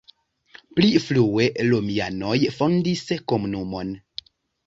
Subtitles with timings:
[0.77, 3.93] Pli frue romianoj fondis komunumon.